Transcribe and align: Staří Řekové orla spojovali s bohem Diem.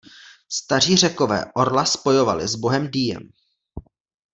Staří 0.49 0.97
Řekové 0.97 1.45
orla 1.55 1.85
spojovali 1.85 2.47
s 2.47 2.55
bohem 2.55 2.91
Diem. 2.91 3.29